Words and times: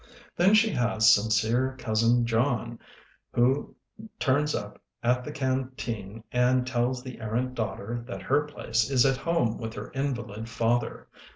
Then 0.35 0.55
she 0.55 0.71
has 0.71 1.13
Sincere 1.13 1.75
Cousin 1.77 2.25
John, 2.25 2.79
who 3.35 3.75
turns 4.17 4.55
up 4.55 4.81
at 5.03 5.23
the 5.23 5.31
canteen 5.31 6.23
and 6.31 6.65
tells 6.65 7.03
the 7.03 7.21
errant 7.21 7.53
daughter 7.53 8.03
that 8.07 8.23
her 8.23 8.45
place 8.47 8.89
is 8.89 9.05
at 9.05 9.17
home 9.17 9.59
with 9.59 9.75
her 9.75 9.91
invalid 9.91 10.49
father. 10.49 11.07